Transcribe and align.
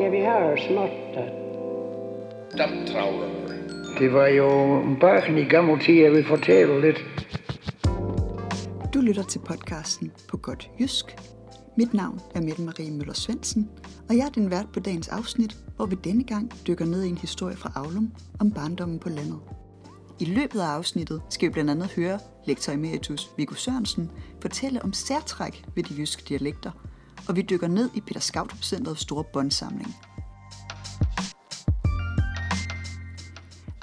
Ja, 0.00 0.08
vi 0.08 0.20
har 0.20 0.40
jo 0.40 0.56
småt. 0.56 0.90
Damptravlerne. 2.58 3.98
Det 3.98 4.12
var 4.12 4.26
jo 4.26 4.48
bakken 5.00 5.38
i 5.38 5.44
gammel 5.44 5.80
tid, 5.80 5.94
jeg 5.94 6.12
vil 6.12 6.24
fortælle 6.24 6.80
lidt. 6.80 7.04
Du 8.94 9.00
lytter 9.00 9.22
til 9.22 9.38
podcasten 9.38 10.12
på 10.28 10.36
godt 10.36 10.70
jysk. 10.80 11.16
Mit 11.76 11.94
navn 11.94 12.20
er 12.34 12.40
Mette 12.40 12.62
Marie 12.62 12.90
Møller 12.90 13.14
Svendsen, 13.14 13.70
og 14.08 14.16
jeg 14.16 14.26
er 14.26 14.30
din 14.30 14.50
vært 14.50 14.66
på 14.72 14.80
dagens 14.80 15.08
afsnit, 15.08 15.56
hvor 15.76 15.86
vi 15.86 15.96
denne 16.04 16.24
gang 16.24 16.52
dykker 16.66 16.84
ned 16.84 17.04
i 17.04 17.08
en 17.08 17.18
historie 17.18 17.56
fra 17.56 17.72
Aulum 17.74 18.12
om 18.40 18.50
barndommen 18.50 18.98
på 18.98 19.08
landet. 19.08 19.38
I 20.20 20.24
løbet 20.24 20.60
af 20.60 20.66
afsnittet 20.66 21.22
skal 21.30 21.48
vi 21.48 21.52
blandt 21.52 21.70
andet 21.70 21.92
høre 21.96 22.18
lektor 22.46 22.72
emeritus 22.72 23.30
Viggo 23.36 23.54
Sørensen 23.54 24.10
fortælle 24.42 24.82
om 24.82 24.92
særtræk 24.92 25.64
ved 25.74 25.82
de 25.82 25.94
jyske 25.98 26.22
dialekter, 26.28 26.70
og 27.28 27.36
vi 27.36 27.42
dykker 27.42 27.68
ned 27.68 27.90
i 27.94 28.00
Peter 28.00 28.20
Skautrup 28.20 28.62
Centerets 28.62 29.00
store 29.00 29.24
båndsamling. 29.32 29.96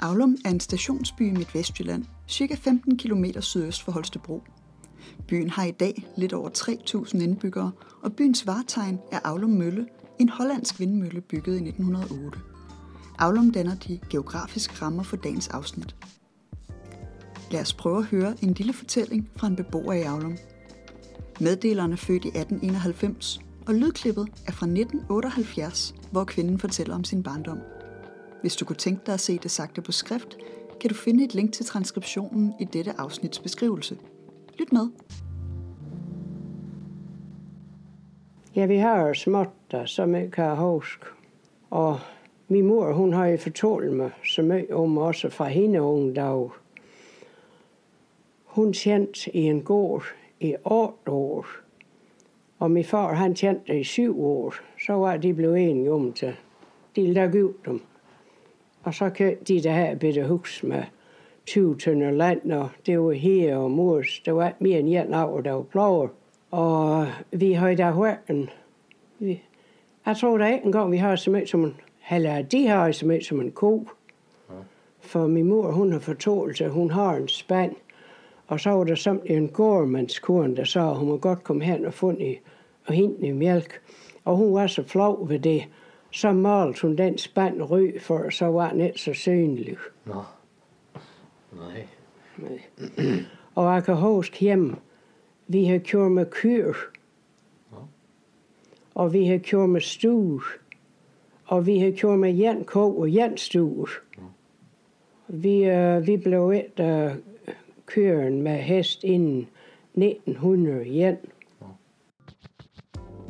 Aulum 0.00 0.36
er 0.44 0.50
en 0.50 0.60
stationsby 0.60 1.22
i 1.22 1.32
Midtvestjylland, 1.32 2.04
cirka 2.28 2.54
15 2.54 2.98
km 2.98 3.24
sydøst 3.40 3.82
for 3.82 3.92
Holstebro. 3.92 4.42
Byen 5.28 5.50
har 5.50 5.64
i 5.64 5.70
dag 5.70 6.06
lidt 6.16 6.32
over 6.32 6.48
3.000 6.48 7.22
indbyggere, 7.22 7.72
og 8.02 8.12
byens 8.12 8.46
vartegn 8.46 8.98
er 9.12 9.20
Aulum 9.24 9.50
Mølle, 9.50 9.86
en 10.18 10.28
hollandsk 10.28 10.80
vindmølle 10.80 11.20
bygget 11.20 11.54
i 11.54 11.68
1908. 11.68 12.38
Aulum 13.18 13.52
danner 13.52 13.74
de 13.74 14.00
geografiske 14.10 14.74
rammer 14.82 15.02
for 15.02 15.16
dagens 15.16 15.48
afsnit. 15.48 15.96
Lad 17.50 17.60
os 17.60 17.72
prøve 17.72 17.98
at 17.98 18.04
høre 18.04 18.34
en 18.42 18.52
lille 18.52 18.72
fortælling 18.72 19.30
fra 19.36 19.46
en 19.46 19.56
beboer 19.56 19.92
i 19.92 20.02
Aulum. 20.02 20.36
Meddeleren 21.40 21.92
er 21.92 21.96
født 21.96 22.24
i 22.24 22.28
1891, 22.28 23.40
og 23.66 23.74
lydklippet 23.74 24.28
er 24.46 24.52
fra 24.52 24.66
1978, 24.66 25.94
hvor 26.10 26.24
kvinden 26.24 26.58
fortæller 26.58 26.94
om 26.94 27.04
sin 27.04 27.22
barndom. 27.22 27.58
Hvis 28.40 28.56
du 28.56 28.64
kunne 28.64 28.76
tænke 28.76 29.02
dig 29.06 29.14
at 29.14 29.20
se 29.20 29.38
det 29.38 29.50
sagte 29.50 29.82
på 29.82 29.92
skrift, 29.92 30.36
kan 30.80 30.90
du 30.90 30.94
finde 30.94 31.24
et 31.24 31.34
link 31.34 31.52
til 31.52 31.66
transkriptionen 31.66 32.54
i 32.60 32.64
dette 32.64 33.00
afsnits 33.00 33.38
beskrivelse. 33.38 33.96
Lyt 34.58 34.72
med. 34.72 34.88
Ja, 38.56 38.66
vi 38.66 38.76
har 38.76 39.06
jo 39.06 39.14
småt 39.14 39.48
som 39.86 40.14
jeg 40.14 40.30
kan 40.32 40.56
huske. 40.56 41.06
Og 41.70 42.00
min 42.48 42.66
mor, 42.66 42.92
hun 42.92 43.12
har 43.12 43.26
jo 43.26 43.38
fortalt 43.38 43.92
mig 43.92 44.10
så 44.24 44.42
meget 44.42 44.70
om 44.70 44.98
også 44.98 45.30
fra 45.30 45.48
hende 45.48 45.82
unge 45.82 46.14
dag. 46.14 46.50
Hun 48.44 48.72
tjente 48.72 49.36
i 49.36 49.40
en 49.40 49.62
gård 49.62 50.04
i 50.40 50.54
8 50.64 51.10
år. 51.10 51.46
Og 52.58 52.70
min 52.70 52.84
far, 52.84 53.14
han 53.14 53.34
tjente 53.34 53.80
i 53.80 53.84
7 53.84 54.24
år. 54.24 54.54
Så 54.86 54.92
var 54.92 55.16
de 55.16 55.34
blevet 55.34 55.70
enige 55.70 55.92
om 55.92 56.12
til. 56.12 56.36
De 56.96 57.12
lagde 57.12 57.44
ud 57.44 57.52
dem. 57.64 57.80
Og 58.82 58.94
så 58.94 59.10
købte 59.10 59.44
de 59.44 59.62
det 59.62 59.72
her 59.72 59.94
bitte 59.94 60.26
hus 60.26 60.62
med 60.62 60.82
20 61.46 61.78
tønder 61.78 62.10
land, 62.10 62.52
og 62.52 62.68
det 62.86 63.00
var 63.00 63.12
her 63.12 63.56
og 63.56 63.70
mors. 63.70 64.20
Det 64.24 64.34
var 64.34 64.52
mere 64.58 64.78
end 64.78 64.88
en 64.88 65.14
år, 65.14 65.40
der 65.40 65.52
var 65.52 65.62
plager. 65.62 66.08
Og 66.50 67.06
vi 67.32 67.52
har 67.52 67.74
da 67.74 67.90
hørt 67.90 68.18
en... 68.28 68.50
Vi, 69.18 69.42
jeg 70.06 70.16
tror 70.16 70.38
da 70.38 70.46
ikke 70.52 70.66
engang, 70.66 70.92
vi 70.92 70.96
har 70.96 71.16
så 71.16 71.30
meget 71.30 71.48
som 71.48 71.64
en... 71.64 71.76
Eller 72.10 72.42
de 72.42 72.66
har 72.66 72.92
så 72.92 73.06
meget 73.06 73.24
som 73.24 73.40
en 73.40 73.52
ko. 73.52 73.88
For 75.00 75.26
min 75.26 75.46
mor, 75.46 75.70
hun 75.70 75.92
har 75.92 75.98
fortalt, 75.98 76.60
at 76.60 76.70
hun 76.70 76.90
har 76.90 77.14
en 77.14 77.28
spand. 77.28 77.76
Og 78.46 78.60
så 78.60 78.70
var 78.70 78.84
der 78.84 78.94
som 78.94 79.22
en 79.24 79.48
gårdmandskorn, 79.48 80.56
der 80.56 80.64
sagde, 80.64 80.90
at 80.90 80.96
hun 80.96 81.08
må 81.08 81.16
godt 81.16 81.44
komme 81.44 81.64
hen 81.64 81.84
og 81.84 81.94
fundet 81.94 82.38
og 82.86 82.94
hente 82.94 83.26
i 83.26 83.32
mælk. 83.32 83.80
Og 84.24 84.36
hun 84.36 84.54
var 84.54 84.66
så 84.66 84.82
flov 84.82 85.28
ved 85.28 85.38
det. 85.38 85.64
Så 86.10 86.32
malte 86.32 86.82
hun 86.82 86.96
den 86.96 87.18
spand 87.18 87.62
rød, 87.62 88.00
for 88.00 88.30
så 88.30 88.46
var 88.46 88.70
den 88.70 88.80
ikke 88.80 89.00
så 89.00 89.12
synlig. 89.12 89.76
Nå. 90.04 90.22
Nej. 91.52 91.86
Og 93.54 93.74
jeg 93.74 93.84
kan 93.84 93.96
huske 93.96 94.38
hjemme, 94.38 94.76
vi 95.46 95.64
har 95.64 95.78
kørt 95.78 96.12
med 96.12 96.26
kyr. 96.30 96.72
Og 98.94 99.12
vi 99.12 99.26
har 99.26 99.38
kørt 99.38 99.68
med 99.68 99.80
stue. 99.80 100.40
Og 101.44 101.66
vi 101.66 101.78
har 101.78 101.92
kørt 101.98 102.18
med 102.18 102.32
jen 102.32 102.64
ko 102.64 102.98
og 102.98 103.14
jen 103.14 103.36
stue. 103.36 103.86
Vi, 105.28 105.64
øh, 105.64 106.06
vi 106.06 106.16
blev 106.16 106.50
et 106.50 106.80
øh, 106.80 107.10
køren 107.86 108.42
med 108.42 108.58
hest 108.58 109.04
inden 109.04 109.46
1900 109.94 110.96
jen. 110.96 111.16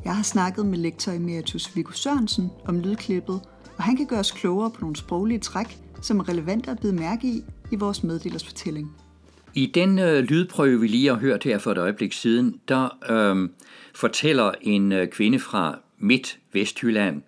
Jeg 0.05 0.17
har 0.17 0.23
snakket 0.23 0.67
med 0.67 0.79
lektor 0.79 1.13
emeritus 1.13 1.77
Viggo 1.77 1.93
Sørensen 1.93 2.51
om 2.65 2.81
lydklippet, 2.81 3.41
og 3.77 3.83
han 3.83 3.97
kan 3.97 4.07
gøre 4.07 4.21
os 4.21 4.31
klogere 4.31 4.71
på 4.71 4.81
nogle 4.81 4.97
sproglige 4.97 5.39
træk, 5.39 5.79
som 6.03 6.21
er 6.21 6.29
relevante 6.29 6.71
at 6.71 6.81
bide 6.81 6.93
mærke 6.93 7.27
i 7.27 7.43
i 7.73 7.77
vores 7.77 8.03
meddelers 8.03 8.45
fortælling. 8.45 8.97
I 9.55 9.67
den 9.67 9.99
øh, 9.99 10.25
lydprøve, 10.25 10.81
vi 10.81 10.87
lige 10.87 11.09
har 11.09 11.17
hørt 11.17 11.45
her 11.45 11.59
for 11.59 11.73
et 11.73 11.79
øjeblik 11.79 12.13
siden, 12.13 12.61
der 12.69 12.99
øh, 13.11 13.49
fortæller 13.95 14.53
en 14.61 14.93
øh, 14.93 15.09
kvinde 15.09 15.39
fra 15.39 15.79
Midt 15.99 16.39
Vestjylland 16.53 17.23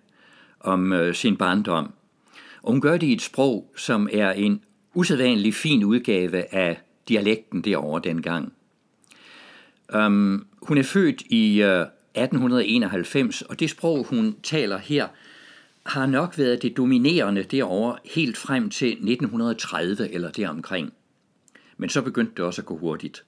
om 0.59 0.93
øh, 0.93 1.15
sin 1.15 1.37
barndom. 1.37 1.93
Og 2.63 2.71
hun 2.71 2.81
gør 2.81 2.97
det 2.97 3.07
i 3.07 3.13
et 3.13 3.21
sprog, 3.21 3.71
som 3.75 4.09
er 4.13 4.31
en 4.31 4.61
usædvanlig 4.93 5.53
fin 5.53 5.83
udgave 5.83 6.53
af 6.55 6.81
dialekten 7.09 7.61
derovre 7.61 8.01
dengang. 8.03 8.53
Um, 9.95 10.47
hun 10.61 10.77
er 10.77 10.83
født 10.83 11.21
i 11.21 11.61
øh, 11.61 11.81
uh, 11.81 11.87
1891, 12.23 13.41
og 13.41 13.59
det 13.59 13.69
sprog, 13.69 14.05
hun 14.05 14.35
taler 14.43 14.77
her, 14.77 15.07
har 15.85 16.05
nok 16.05 16.37
været 16.37 16.61
det 16.61 16.77
dominerende 16.77 17.43
derovre 17.43 17.97
helt 18.15 18.37
frem 18.37 18.69
til 18.69 18.87
1930 18.87 20.09
eller 20.09 20.31
deromkring. 20.31 20.93
Men 21.77 21.89
så 21.89 22.01
begyndte 22.01 22.33
det 22.37 22.45
også 22.45 22.61
at 22.61 22.65
gå 22.65 22.77
hurtigt. 22.77 23.23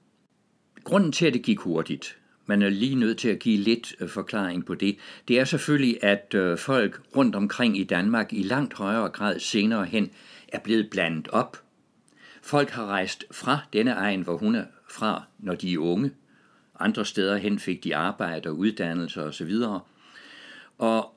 Grunden 0.84 1.12
til, 1.12 1.26
at 1.26 1.34
det 1.34 1.44
gik 1.44 1.60
hurtigt, 1.60 2.18
man 2.46 2.62
er 2.62 2.70
lige 2.70 2.96
nødt 2.96 3.18
til 3.18 3.30
at 3.30 3.40
give 3.40 3.58
lidt 3.58 3.96
øh, 4.00 4.10
forklaring 4.10 4.66
på 4.66 4.76
det, 4.76 4.98
det 5.28 5.40
er 5.40 5.46
selvfølgelig, 5.46 6.04
at 6.04 6.34
øh, 6.36 6.58
folk 6.58 7.02
rundt 7.16 7.36
omkring 7.36 7.80
i 7.80 7.84
Danmark 7.84 8.34
i 8.34 8.44
langt 8.44 8.74
højere 8.74 9.10
grad 9.10 9.40
senere 9.40 9.86
hen 9.86 10.12
er 10.48 10.60
blevet 10.60 10.90
blandet 10.90 11.28
op. 11.28 11.58
Folk 12.42 12.70
har 12.70 12.86
rejst 12.86 13.26
fra 13.32 13.60
denne 13.74 13.92
egen, 13.92 14.22
hvor 14.22 14.38
hun 14.38 14.56
er 14.56 14.66
fra, 14.90 15.24
når 15.40 15.56
de 15.56 15.74
er 15.74 15.78
unge. 15.78 16.12
Andre 16.80 17.06
steder 17.06 17.38
hen 17.38 17.60
fik 17.60 17.84
de 17.84 17.96
arbejde 17.96 18.50
og 18.50 18.58
uddannelse 18.58 19.24
osv. 19.24 19.54
Og 20.78 21.16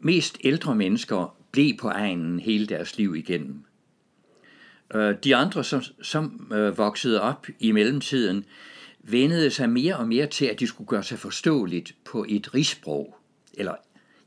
mest 0.00 0.38
ældre 0.44 0.74
mennesker 0.74 1.36
blev 1.50 1.76
på 1.76 1.88
egnen 1.88 2.40
hele 2.40 2.66
deres 2.66 2.98
liv 2.98 3.16
igennem. 3.16 3.64
Øh, 4.94 5.14
de 5.24 5.36
andre, 5.36 5.64
som, 5.64 5.82
som 6.02 6.52
øh, 6.54 6.78
voksede 6.78 7.20
op 7.20 7.46
i 7.58 7.72
mellemtiden, 7.72 8.44
vendede 8.98 9.50
sig 9.50 9.70
mere 9.70 9.96
og 9.96 10.08
mere 10.08 10.26
til, 10.26 10.46
at 10.46 10.60
de 10.60 10.66
skulle 10.66 10.88
gøre 10.88 11.02
sig 11.02 11.18
forståeligt 11.18 11.94
på 12.04 12.26
et 12.28 12.54
rigssprog, 12.54 13.16
eller 13.54 13.74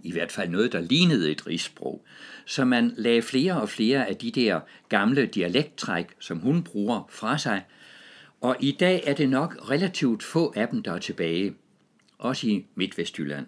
i 0.03 0.11
hvert 0.11 0.31
fald 0.31 0.49
noget, 0.49 0.71
der 0.71 0.81
lignede 0.81 1.31
et 1.31 1.47
rigssprog. 1.47 2.05
Så 2.45 2.65
man 2.65 2.93
lagde 2.97 3.21
flere 3.21 3.61
og 3.61 3.69
flere 3.69 4.07
af 4.07 4.15
de 4.15 4.31
der 4.31 4.59
gamle 4.89 5.25
dialekttræk, 5.25 6.07
som 6.19 6.37
hun 6.37 6.63
bruger, 6.63 7.07
fra 7.09 7.37
sig, 7.37 7.63
og 8.41 8.55
i 8.59 8.77
dag 8.79 9.03
er 9.05 9.13
det 9.13 9.29
nok 9.29 9.69
relativt 9.69 10.23
få 10.23 10.53
af 10.55 10.67
dem, 10.67 10.83
der 10.83 10.93
er 10.93 10.99
tilbage, 10.99 11.53
også 12.17 12.47
i 12.47 12.65
Midtvestjylland. 12.75 13.45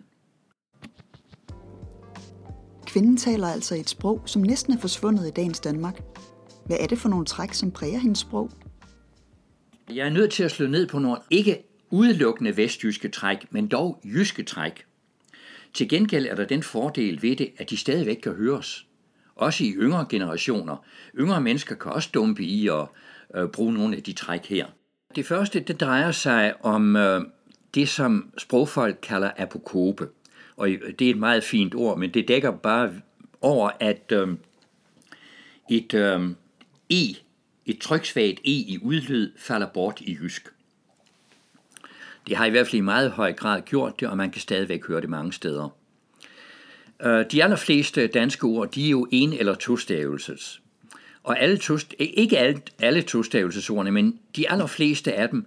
Kvinden 2.88 3.18
taler 3.18 3.47
altså 3.47 3.75
et 3.75 3.90
sprog, 3.90 4.22
som 4.25 4.41
næsten 4.41 4.74
er 4.74 4.78
forsvundet 4.78 5.28
i 5.28 5.31
dagens 5.31 5.59
Danmark. 5.59 6.02
Hvad 6.66 6.78
er 6.80 6.88
det 6.88 6.97
for 6.97 7.09
nogle 7.09 7.25
træk, 7.25 7.53
som 7.53 7.72
præger 7.72 8.00
hendes 8.00 8.20
sprog? 8.20 8.52
Jeg 9.90 10.06
er 10.06 10.09
nødt 10.09 10.31
til 10.31 10.44
at 10.44 10.52
slå 10.52 10.68
ned 10.68 10.88
på 10.88 11.00
nogle 11.00 11.18
ikke 11.30 11.64
udelukkende 11.90 12.58
vestjyske 12.58 13.09
træk, 13.09 13.38
men 13.52 13.68
dog 13.68 14.02
jyske 14.03 14.44
træk. 14.44 14.85
Til 15.73 15.89
gengæld 15.89 16.25
er 16.25 16.35
der 16.35 16.46
den 16.46 16.64
fordel 16.64 17.22
ved 17.22 17.35
det, 17.35 17.52
at 17.58 17.70
de 17.70 17.78
stadigvæk 17.78 18.17
kan 18.17 18.34
høres. 18.34 18.85
Også 19.35 19.64
i 19.64 19.72
yngre 19.72 20.05
generationer. 20.09 20.85
Yngre 21.17 21.41
mennesker 21.41 21.75
kan 21.75 21.91
også 21.91 22.09
dumpe 22.14 22.43
i 22.43 22.67
og 22.67 22.91
øh, 23.35 23.47
bruge 23.47 23.73
nogle 23.73 23.96
af 23.96 24.03
de 24.03 24.14
træk 24.14 24.46
her. 24.46 24.66
Det 25.16 25.25
første, 25.25 25.59
det 25.59 25.79
drejer 25.79 26.11
sig 26.11 26.66
om 26.66 26.96
øh, 26.96 27.22
det, 27.75 27.90
som 27.90 28.34
sprogfolk 28.37 28.99
kalder 29.02 29.31
apokope. 29.37 30.08
Og 30.55 30.72
øh, 30.72 30.93
det 30.99 31.08
er 31.08 31.11
et 31.11 31.17
meget 31.17 31.43
fint 31.43 31.76
ord, 31.76 31.99
men 31.99 32.09
det 32.09 32.28
dækker 32.28 32.52
bare 32.52 32.93
over, 33.41 33.72
at 33.79 34.11
øh, 34.11 34.28
et 35.69 35.93
øh, 35.93 36.29
e, 36.90 37.03
et 37.66 37.79
tryksvagt 37.79 38.40
e 38.40 38.52
i 38.52 38.79
udlyd, 38.81 39.31
falder 39.37 39.67
bort 39.67 40.02
i 40.02 40.17
jysk. 40.22 40.53
Det 42.28 42.37
har 42.37 42.46
i 42.46 42.49
hvert 42.49 42.67
fald 42.67 42.78
i 42.78 42.81
meget 42.81 43.11
høj 43.11 43.34
grad 43.34 43.61
gjort 43.61 43.99
det, 43.99 44.08
og 44.08 44.17
man 44.17 44.31
kan 44.31 44.41
stadigvæk 44.41 44.87
høre 44.87 45.02
det 45.02 45.09
mange 45.09 45.34
steder. 45.34 45.70
Øh, 47.02 47.25
de 47.31 47.43
allerfleste 47.43 48.08
danske 48.08 48.43
ord, 48.46 48.72
de 48.72 48.85
er 48.85 48.90
jo 48.90 49.08
en- 49.11 49.34
eller 49.34 49.55
tostavelses. 49.55 50.61
Og 51.23 51.40
alle 51.40 51.58
to, 51.58 51.73
eh, 51.75 52.09
ikke 52.14 52.37
alle, 52.37 52.61
alle 52.79 53.02
tostavelsesordene, 53.02 53.91
men 53.91 54.20
de 54.35 54.49
allerfleste 54.52 55.14
af 55.14 55.29
dem 55.29 55.46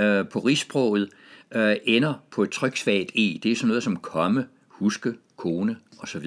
øh, 0.00 0.28
på 0.28 0.38
rigsproget 0.38 1.08
øh, 1.54 1.76
ender 1.84 2.14
på 2.30 2.42
et 2.42 2.50
tryksvagt 2.50 3.10
e. 3.14 3.38
Det 3.42 3.46
er 3.52 3.56
sådan 3.56 3.68
noget 3.68 3.82
som 3.82 3.96
komme, 3.96 4.46
huske, 4.68 5.14
kone 5.36 5.76
osv. 5.98 6.26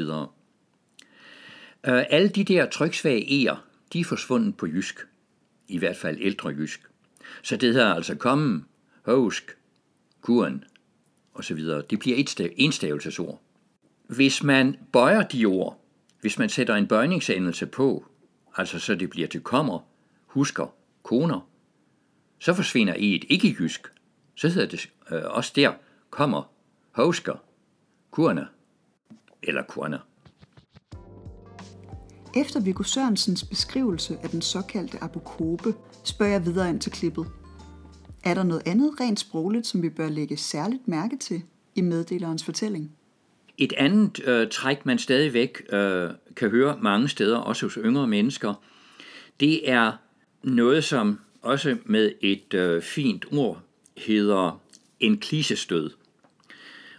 Øh, 1.88 2.04
alle 2.10 2.30
de 2.30 2.44
der 2.44 2.66
tryksvage 2.70 3.26
e'er, 3.52 3.56
de 3.94 4.00
er 4.00 4.04
forsvundet 4.04 4.58
på 4.58 4.68
jysk. 4.68 5.00
I 5.68 5.78
hvert 5.78 5.98
fald 5.98 6.18
ældre 6.22 6.50
jysk. 6.50 6.82
Så 7.44 7.58
det 7.58 7.74
hedder 7.74 7.94
altså 7.94 8.16
komme, 8.16 8.64
husk, 9.06 9.58
kuren 10.26 10.64
og 11.34 11.44
så 11.44 11.54
videre. 11.54 11.84
Det 11.90 12.00
bliver 12.00 12.18
et 12.18 12.54
enstavelsesord. 12.58 13.42
Hvis 14.08 14.44
man 14.44 14.76
bøjer 14.92 15.24
de 15.24 15.46
ord, 15.46 15.82
hvis 16.22 16.40
man 16.40 16.50
sætter 16.50 16.76
en 16.76 16.88
bøjningsendelse 16.88 17.66
på, 17.66 18.06
altså 18.56 18.80
så 18.80 18.96
det 18.96 19.10
bliver 19.10 19.28
til 19.28 19.42
kommer, 19.42 19.80
husker, 20.26 20.74
koner, 21.04 21.50
så 22.40 22.54
forsvinder 22.54 22.94
et 22.98 23.26
ikke 23.30 23.48
i 23.48 23.56
jysk. 23.60 23.88
Så 24.36 24.50
hedder 24.50 24.68
det 24.68 24.90
øh, 25.12 25.24
også 25.26 25.52
der 25.56 25.74
kommer, 26.10 26.52
husker, 26.92 27.36
kurne 28.12 28.48
eller 29.44 29.64
kurne. 29.64 30.00
Efter 32.36 32.60
Viggo 32.60 32.84
Sørensens 32.84 33.44
beskrivelse 33.44 34.18
af 34.24 34.30
den 34.30 34.42
såkaldte 34.42 35.04
apokope, 35.04 35.74
spørger 36.04 36.32
jeg 36.32 36.46
videre 36.46 36.70
ind 36.70 36.82
til 36.82 36.92
klippet. 36.92 37.26
Er 38.26 38.34
der 38.34 38.44
noget 38.44 38.62
andet 38.66 39.00
rent 39.00 39.20
sprogligt, 39.20 39.68
som 39.68 39.82
vi 39.82 39.90
bør 39.90 40.10
lægge 40.10 40.38
særligt 40.38 40.88
mærke 40.88 41.18
til 41.18 41.42
i 41.76 41.82
meddelerens 41.82 42.44
fortælling? 42.44 42.92
Et 43.58 43.74
andet 43.78 44.28
øh, 44.28 44.50
træk, 44.50 44.86
man 44.86 45.00
stadigvæk 45.00 45.62
øh, 45.74 46.10
kan 46.36 46.50
høre 46.50 46.78
mange 46.82 47.10
steder, 47.10 47.38
også 47.38 47.66
hos 47.66 47.74
yngre 47.74 48.08
mennesker, 48.08 48.54
det 49.40 49.70
er 49.70 49.92
noget, 50.44 50.84
som 50.84 51.20
også 51.42 51.78
med 51.86 52.12
et 52.22 52.54
øh, 52.54 52.82
fint 52.82 53.26
ord 53.32 53.62
hedder 53.98 54.62
en 55.00 55.18
klisestød. 55.18 55.92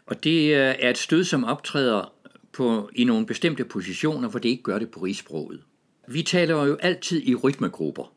Og 0.07 0.25
det 0.25 0.41
øh, 0.41 0.75
er 0.79 0.91
et 0.91 0.99
stød, 0.99 1.25
som 1.25 1.45
optræder 1.45 2.13
på, 2.53 2.91
i 2.95 3.05
nogle 3.05 3.27
bestemte 3.27 3.65
positioner, 3.65 4.29
hvor 4.29 4.39
det 4.39 4.49
ikke 4.49 4.63
gør 4.63 4.79
det 4.79 4.91
på 4.91 5.01
rigsproget. 5.01 5.61
Vi 6.09 6.23
taler 6.23 6.65
jo 6.65 6.77
altid 6.77 7.23
i 7.27 7.35
rytmegrupper. 7.35 8.16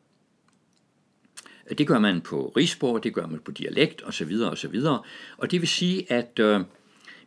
Det 1.78 1.86
gør 1.86 1.98
man 1.98 2.20
på 2.20 2.52
rigsprog, 2.56 3.04
det 3.04 3.14
gør 3.14 3.26
man 3.26 3.40
på 3.40 3.50
dialekt 3.50 4.02
osv. 4.04 4.32
osv. 4.42 4.74
Og 5.36 5.50
det 5.50 5.60
vil 5.60 5.68
sige, 5.68 6.12
at 6.12 6.38
øh, 6.38 6.60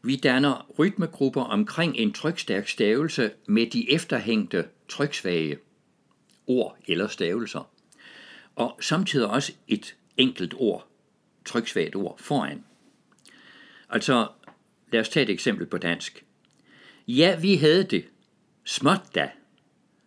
vi 0.01 0.16
danner 0.16 0.72
rytmegrupper 0.80 1.42
omkring 1.42 1.98
en 1.98 2.13
trykstærk 2.13 2.68
stavelse 2.68 3.31
med 3.48 3.68
de 3.68 3.92
efterhængte 3.92 4.66
tryksvage 4.90 5.57
ord 6.48 6.78
eller 6.88 7.07
stavelser. 7.07 7.69
Og 8.56 8.78
samtidig 8.81 9.28
også 9.28 9.54
et 9.68 9.95
enkelt 10.18 10.54
ord, 10.57 10.88
tryksvagt 11.45 11.95
ord, 11.95 12.19
foran. 12.19 12.63
Altså, 13.90 14.28
lad 14.92 15.01
os 15.01 15.10
tage 15.10 15.24
et 15.24 15.30
eksempel 15.30 15.66
på 15.66 15.78
dansk. 15.78 16.25
Ja, 17.07 17.40
vi 17.40 17.56
havde 17.56 17.84
det. 17.84 18.06
Småt 18.63 19.16
da. 19.16 19.31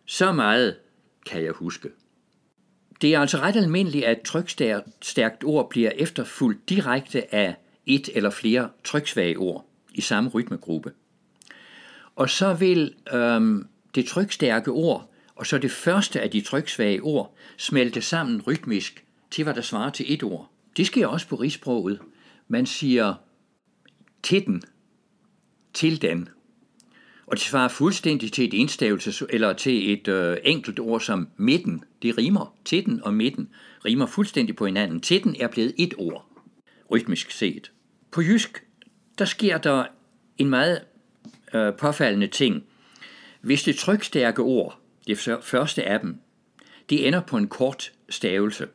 Så 0.05 0.31
meget 0.31 0.77
kan 1.25 1.43
jeg 1.43 1.51
huske. 1.51 1.89
Det 3.01 3.13
er 3.13 3.19
altså 3.19 3.37
ret 3.37 3.55
almindeligt, 3.55 4.05
at 4.05 4.21
trykstærkt 4.21 5.43
ord 5.43 5.69
bliver 5.69 5.91
efterfulgt 5.95 6.69
direkte 6.69 7.35
af 7.35 7.55
et 7.85 8.09
eller 8.15 8.29
flere 8.29 8.69
tryksvage 8.83 9.37
ord 9.37 9.65
i 9.93 10.01
samme 10.01 10.29
rytmegruppe. 10.29 10.91
Og 12.15 12.29
så 12.29 12.53
vil 12.53 12.93
øhm, 13.13 13.67
det 13.95 14.05
trykstærke 14.05 14.71
ord 14.71 15.09
og 15.37 15.47
så 15.47 15.57
det 15.57 15.71
første 15.71 16.21
af 16.21 16.31
de 16.31 16.41
tryksvage 16.41 17.01
ord 17.01 17.35
smelte 17.57 18.01
sammen 18.01 18.41
rytmisk 18.41 19.05
til, 19.31 19.43
hvad 19.43 19.53
der 19.53 19.61
svarer 19.61 19.89
til 19.89 20.13
et 20.13 20.23
ord. 20.23 20.49
Det 20.77 20.87
sker 20.87 21.07
også 21.07 21.27
på 21.27 21.35
rigsproget. 21.35 21.99
Man 22.47 22.65
siger 22.65 23.13
til 24.23 24.45
den, 24.45 24.63
til 25.73 26.01
den, 26.01 26.29
og 27.27 27.37
det 27.37 27.45
svarer 27.45 27.67
fuldstændig 27.67 28.31
til 28.31 28.45
et 28.45 28.61
enstavelse 28.61 29.25
eller 29.29 29.53
til 29.53 29.93
et 29.93 30.07
øh, 30.07 30.37
enkelt 30.43 30.79
ord 30.79 31.01
som 31.01 31.27
midten. 31.37 31.83
Det 32.01 32.17
rimer. 32.17 32.55
Titten 32.65 33.03
og 33.03 33.13
midten 33.13 33.49
rimer 33.85 34.05
fuldstændig 34.05 34.55
på 34.55 34.65
hinanden. 34.65 34.99
Titten 34.99 35.35
er 35.39 35.47
blevet 35.47 35.73
et 35.77 35.93
ord, 35.97 36.25
rytmisk 36.91 37.31
set. 37.31 37.71
På 38.11 38.21
jysk, 38.21 38.63
der 39.17 39.25
sker 39.25 39.57
der 39.57 39.85
en 40.37 40.49
meget 40.49 40.81
øh, 41.53 41.73
påfaldende 41.73 42.27
ting. 42.27 42.63
Hvis 43.41 43.63
det 43.63 43.75
trykstærke 43.75 44.41
ord, 44.41 44.79
det 45.07 45.17
første 45.43 45.83
af 45.83 45.99
dem, 45.99 46.17
det 46.89 47.07
ender 47.07 47.21
på 47.21 47.37
en 47.37 47.47
kort 47.47 47.91
stavelse. 48.09 48.67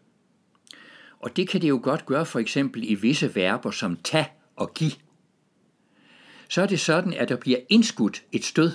Og 1.21 1.37
det 1.37 1.49
kan 1.49 1.63
det 1.63 1.69
jo 1.69 1.81
godt 1.83 2.07
gøre 2.07 2.27
for 2.27 2.39
eksempel 2.39 2.91
i 2.91 2.95
visse 2.95 3.35
verber 3.35 3.71
som 3.71 3.97
ta 3.97 4.25
og 4.57 4.75
give 4.75 4.93
så 6.53 6.63
er 6.63 6.67
det 6.67 6.81
sådan, 6.81 7.13
at 7.13 7.29
der 7.29 7.37
bliver 7.37 7.59
indskudt 7.69 8.25
et 8.33 8.45
stød, 8.45 8.73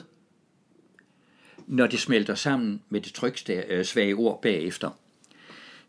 når 1.67 1.87
det 1.87 1.99
smelter 1.99 2.35
sammen 2.35 2.81
med 2.89 3.01
det 3.01 3.13
tryksvage 3.13 4.11
øh, 4.11 4.19
ord 4.19 4.41
bagefter. 4.41 4.99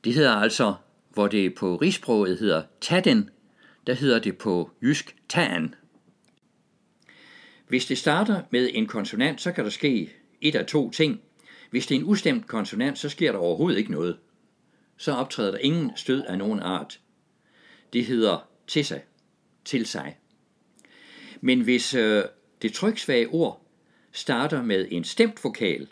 Det 0.05 0.15
hedder 0.15 0.33
altså, 0.33 0.75
hvor 1.11 1.29
det 1.29 1.55
på 1.55 1.77
rigsproget 1.77 2.39
hedder 2.39 2.63
taden, 2.81 3.31
der 3.87 3.95
hedder 3.95 4.19
det 4.19 4.39
på 4.39 4.71
jysk 4.83 5.17
tagen. 5.29 5.75
Hvis 7.69 7.87
det 7.87 7.99
starter 7.99 8.43
med 8.51 8.71
en 8.73 8.87
konsonant, 8.87 9.41
så 9.41 9.53
kan 9.53 9.65
der 9.65 9.71
ske 9.71 10.13
et 10.41 10.55
af 10.55 10.67
to 10.67 10.91
ting. 10.91 11.21
Hvis 11.71 11.87
det 11.87 11.95
er 11.95 11.99
en 11.99 12.07
ustemt 12.07 12.47
konsonant, 12.47 12.99
så 12.99 13.09
sker 13.09 13.33
der 13.33 13.39
overhovedet 13.39 13.79
ikke 13.79 13.93
noget. 13.93 14.19
Så 14.97 15.13
optræder 15.13 15.51
der 15.51 15.59
ingen 15.59 15.91
stød 15.97 16.23
af 16.25 16.39
nogen 16.39 16.61
art. 16.61 17.01
Det 17.93 18.07
hedder 18.07 18.49
til 18.67 18.85
sig, 18.85 19.03
til 19.65 19.87
sig. 19.87 20.17
Men 21.41 21.61
hvis 21.61 21.95
øh, 21.95 22.25
det 22.63 22.73
tryksvage 22.73 23.29
ord 23.29 23.67
starter 24.13 24.63
med 24.63 24.89
en 24.91 25.05
stemt 25.05 25.45
vokal, 25.45 25.89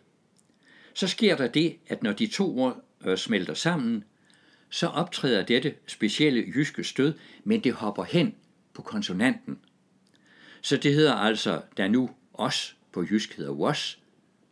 så 0.95 1.09
sker 1.09 1.37
der 1.37 1.49
det, 1.49 1.77
at 1.87 2.03
når 2.03 2.13
de 2.13 2.27
to 2.27 2.59
ord 2.59 2.85
øh, 3.05 3.17
smelter 3.17 3.55
sammen, 3.55 4.05
så 4.71 4.87
optræder 4.87 5.45
dette 5.45 5.75
specielle 5.87 6.45
jyske 6.55 6.85
stød, 6.85 7.15
men 7.45 7.65
det 7.65 7.73
hopper 7.73 8.05
hen 8.05 8.35
på 8.75 8.83
konsonanten. 8.83 9.59
Så 10.63 10.77
det 10.77 10.95
hedder 10.95 11.15
altså, 11.15 11.63
da 11.77 11.89
nu 11.89 12.11
os 12.35 12.77
på 12.93 13.05
jysk 13.11 13.37
hedder 13.37 13.53
was, 13.53 13.99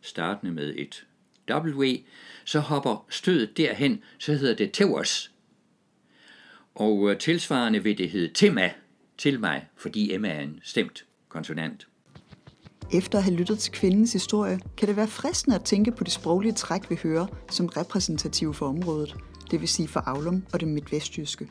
startende 0.01 0.53
med 0.53 0.73
et 0.77 1.05
W, 1.49 1.85
så 2.45 2.59
hopper 2.59 3.05
stødet 3.09 3.57
derhen, 3.57 4.03
så 4.17 4.33
hedder 4.33 4.55
det 4.55 4.71
tevers. 4.71 5.31
Og 6.75 7.11
øh, 7.11 7.17
tilsvarende 7.17 7.83
vil 7.83 7.97
det 7.97 8.09
hedde 8.09 8.33
tema, 8.33 8.73
til 9.17 9.39
mig, 9.39 9.67
fordi 9.77 10.13
Emma 10.13 10.27
er 10.27 10.41
en 10.41 10.59
stemt 10.63 11.05
konsonant. 11.29 11.87
Efter 12.93 13.17
at 13.17 13.23
have 13.23 13.35
lyttet 13.35 13.59
til 13.59 13.71
kvindens 13.71 14.13
historie, 14.13 14.59
kan 14.77 14.87
det 14.87 14.95
være 14.95 15.07
fristende 15.07 15.55
at 15.55 15.63
tænke 15.63 15.91
på 15.91 16.03
de 16.03 16.11
sproglige 16.11 16.53
træk, 16.53 16.89
vi 16.89 16.99
hører, 17.03 17.27
som 17.51 17.65
repræsentative 17.65 18.53
for 18.53 18.67
området, 18.67 19.15
det 19.51 19.61
vil 19.61 19.67
sige 19.67 19.87
for 19.87 19.99
Aulum 19.99 20.43
og 20.53 20.59
det 20.59 20.67
midtvestjyske. 20.67 21.49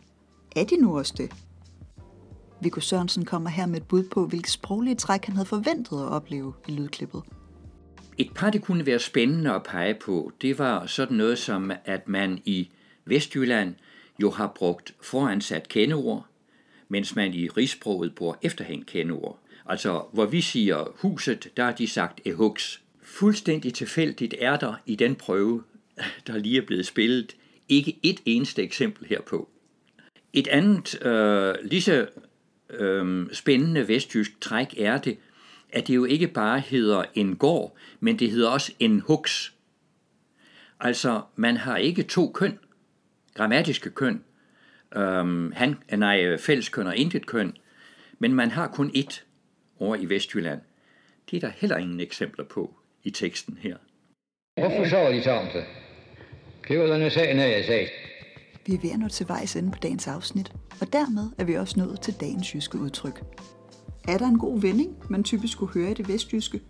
Er 0.56 0.64
de 0.64 0.76
nu 0.76 0.98
også 0.98 1.14
det? 1.16 1.32
Viggo 2.60 2.80
Sørensen 2.80 3.24
kommer 3.24 3.50
her 3.50 3.66
med 3.66 3.76
et 3.76 3.88
bud 3.88 4.04
på, 4.04 4.26
hvilke 4.26 4.50
sproglige 4.50 4.94
træk 4.94 5.24
han 5.24 5.34
havde 5.34 5.48
forventet 5.48 5.96
at 5.96 6.08
opleve 6.08 6.54
i 6.68 6.72
lydklippet. 6.72 7.22
Et 8.18 8.30
par, 8.34 8.50
det 8.50 8.62
kunne 8.62 8.86
være 8.86 8.98
spændende 8.98 9.50
at 9.50 9.62
pege 9.62 9.94
på, 10.04 10.32
det 10.42 10.58
var 10.58 10.86
sådan 10.86 11.16
noget 11.16 11.38
som, 11.38 11.72
at 11.84 12.08
man 12.08 12.40
i 12.44 12.70
Vestjylland 13.04 13.74
jo 14.22 14.30
har 14.30 14.52
brugt 14.56 14.94
foransat 15.02 15.68
kendeord, 15.68 16.26
mens 16.94 17.16
man 17.16 17.34
i 17.34 17.48
rigsproget 17.48 18.14
bruger 18.14 18.34
efterhængt 18.42 18.86
kendeord. 18.86 19.38
Altså, 19.66 20.04
hvor 20.12 20.26
vi 20.26 20.40
siger 20.40 20.92
huset, 20.94 21.48
der 21.56 21.64
har 21.64 21.72
de 21.72 21.88
sagt 21.88 22.20
ehuks. 22.26 22.80
Fuldstændig 23.02 23.74
tilfældigt 23.74 24.34
er 24.38 24.56
der 24.56 24.74
i 24.86 24.94
den 24.94 25.14
prøve, 25.14 25.62
der 26.26 26.38
lige 26.38 26.62
er 26.62 26.66
blevet 26.66 26.86
spillet, 26.86 27.36
ikke 27.68 27.98
et 28.02 28.20
eneste 28.24 28.62
eksempel 28.62 29.06
herpå. 29.06 29.48
Et 30.32 30.46
andet 30.48 31.02
øh, 31.06 31.54
lige 31.64 31.82
så 31.82 32.06
øh, 32.70 33.26
spændende 33.32 33.88
vestjysk 33.88 34.40
træk 34.40 34.74
er 34.78 34.98
det, 34.98 35.18
at 35.70 35.86
det 35.86 35.94
jo 35.94 36.04
ikke 36.04 36.28
bare 36.28 36.60
hedder 36.60 37.04
en 37.14 37.36
gård, 37.36 37.76
men 38.00 38.18
det 38.18 38.30
hedder 38.30 38.48
også 38.48 38.72
en 38.78 39.00
huks. 39.00 39.54
Altså, 40.80 41.22
man 41.36 41.56
har 41.56 41.76
ikke 41.76 42.02
to 42.02 42.30
køn, 42.34 42.58
grammatiske 43.34 43.90
køn, 43.90 44.24
Øhm, 44.96 45.52
han, 45.52 45.76
nej, 45.96 46.36
fælleskøn 46.36 46.86
og 46.86 46.96
intet 46.96 47.26
køn, 47.26 47.56
men 48.18 48.34
man 48.34 48.50
har 48.50 48.68
kun 48.68 48.90
ét 48.96 49.22
over 49.78 49.96
i 49.96 50.04
Vestjylland. 50.04 50.60
Det 51.30 51.36
er 51.36 51.40
der 51.40 51.52
heller 51.56 51.76
ingen 51.76 52.00
eksempler 52.00 52.44
på 52.44 52.74
i 53.02 53.10
teksten 53.10 53.58
her. 53.60 53.76
Hvorfor 54.60 54.88
så 54.88 55.12
de 55.12 55.22
samtidig? 55.22 55.66
Det 56.68 56.78
var 56.78 56.86
den 56.86 57.10
sag, 57.10 57.36
jeg 57.36 57.64
sagde. 57.64 57.88
Vi 58.66 58.74
er 58.74 58.78
ved 58.82 58.90
at 58.90 58.98
nå 58.98 59.08
til 59.08 59.28
vejs 59.28 59.56
ende 59.56 59.70
på 59.70 59.78
dagens 59.82 60.08
afsnit, 60.08 60.52
og 60.80 60.92
dermed 60.92 61.30
er 61.38 61.44
vi 61.44 61.54
også 61.54 61.80
nået 61.80 62.00
til 62.00 62.14
dagens 62.20 62.54
jyske 62.54 62.78
udtryk. 62.78 63.20
Er 64.08 64.18
der 64.18 64.26
en 64.26 64.38
god 64.38 64.60
vending, 64.60 64.96
man 65.10 65.24
typisk 65.24 65.52
skulle 65.52 65.74
høre 65.74 65.90
i 65.90 65.94
det 65.94 66.08
vestjyske? 66.08 66.60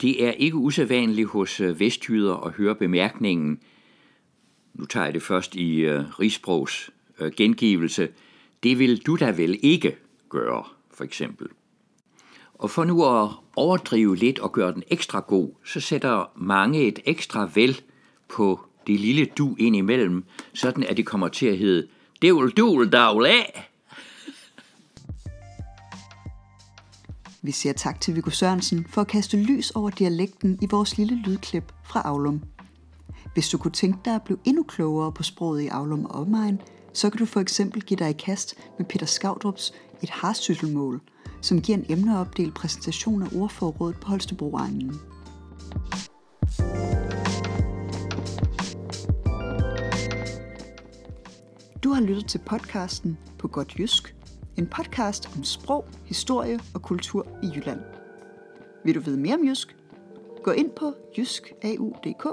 Det 0.00 0.26
er 0.26 0.30
ikke 0.30 0.56
usædvanligt 0.56 1.28
hos 1.28 1.60
øh, 1.60 1.80
vestjyder 1.80 2.36
at 2.36 2.52
høre 2.52 2.74
bemærkningen, 2.74 3.60
nu 4.74 4.84
tager 4.84 5.04
jeg 5.04 5.14
det 5.14 5.22
først 5.22 5.54
i 5.54 5.86
uh, 5.86 6.20
rigsprogs 6.20 6.90
øh, 7.22 7.32
gengivelse, 7.36 8.08
det 8.62 8.78
vil 8.78 9.06
du 9.06 9.16
da 9.16 9.30
vel 9.30 9.58
ikke 9.62 9.96
gøre, 10.28 10.64
for 10.90 11.04
eksempel. 11.04 11.48
Og 12.54 12.70
for 12.70 12.84
nu 12.84 13.04
at 13.04 13.30
overdrive 13.56 14.16
lidt 14.16 14.38
og 14.38 14.52
gøre 14.52 14.74
den 14.74 14.82
ekstra 14.90 15.20
god, 15.20 15.50
så 15.64 15.80
sætter 15.80 16.32
mange 16.36 16.86
et 16.86 16.98
ekstra 17.04 17.50
vel 17.54 17.80
på 18.28 18.60
det 18.86 19.00
lille 19.00 19.24
du 19.24 19.56
ind 19.58 19.76
imellem, 19.76 20.24
sådan 20.54 20.84
at 20.84 20.96
det 20.96 21.06
kommer 21.06 21.28
til 21.28 21.46
at 21.46 21.58
hedde 21.58 21.88
Devl 22.22 22.50
dul 22.50 22.92
davl 22.92 23.26
af. 23.26 23.68
Vi 27.44 27.52
siger 27.52 27.72
tak 27.72 28.00
til 28.00 28.14
Viggo 28.14 28.30
Sørensen 28.30 28.86
for 28.88 29.00
at 29.00 29.06
kaste 29.06 29.36
lys 29.36 29.70
over 29.70 29.90
dialekten 29.90 30.58
i 30.62 30.66
vores 30.70 30.98
lille 30.98 31.22
lydklip 31.26 31.72
fra 31.84 32.02
Aulum. 32.04 32.42
Hvis 33.34 33.48
du 33.48 33.58
kunne 33.58 33.72
tænke 33.72 33.98
dig 34.04 34.14
at 34.14 34.22
blive 34.22 34.38
endnu 34.44 34.62
klogere 34.62 35.12
på 35.12 35.22
sproget 35.22 35.62
i 35.62 35.66
Aulum 35.66 36.04
og 36.04 36.20
omegn, 36.20 36.60
så 36.92 37.10
kan 37.10 37.18
du 37.18 37.26
for 37.26 37.40
eksempel 37.40 37.82
give 37.82 37.98
dig 37.98 38.10
i 38.10 38.12
kast 38.12 38.54
med 38.78 38.86
Peter 38.86 39.06
Skavdrups 39.06 39.72
Et 40.02 40.10
harsysselmål, 40.10 41.00
som 41.40 41.60
giver 41.60 41.78
en 41.78 41.86
emneopdelt 41.88 42.54
præsentation 42.54 43.22
af 43.22 43.28
ordforrådet 43.36 43.96
på 44.00 44.08
Holstebroegnen. 44.08 45.00
Du 51.82 51.90
har 51.90 52.00
lyttet 52.00 52.26
til 52.28 52.38
podcasten 52.38 53.18
på 53.38 53.48
Godt 53.48 53.74
Jysk, 53.78 54.14
en 54.56 54.66
podcast 54.66 55.30
om 55.36 55.44
sprog, 55.44 55.84
historie 56.04 56.60
og 56.74 56.82
kultur 56.82 57.26
i 57.42 57.46
Jylland. 57.54 57.80
Vil 58.84 58.94
du 58.94 59.00
vide 59.00 59.18
mere 59.18 59.34
om 59.34 59.46
Jysk? 59.48 59.76
Gå 60.42 60.50
ind 60.50 60.70
på 60.70 60.94
jyskau.dk, 61.18 62.26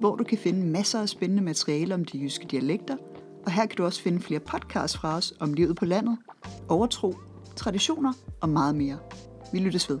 hvor 0.00 0.16
du 0.16 0.24
kan 0.24 0.38
finde 0.38 0.66
masser 0.66 1.00
af 1.00 1.08
spændende 1.08 1.42
materiale 1.42 1.94
om 1.94 2.04
de 2.04 2.18
jyske 2.18 2.46
dialekter, 2.46 2.96
og 3.46 3.52
her 3.52 3.66
kan 3.66 3.76
du 3.76 3.84
også 3.84 4.02
finde 4.02 4.20
flere 4.20 4.40
podcasts 4.40 4.96
fra 4.96 5.16
os 5.16 5.32
om 5.40 5.52
livet 5.52 5.76
på 5.76 5.84
landet, 5.84 6.18
overtro, 6.68 7.14
traditioner 7.56 8.12
og 8.40 8.48
meget 8.48 8.74
mere. 8.74 8.98
Vi 9.52 9.58
lyttes 9.58 9.90
ved. 9.90 9.98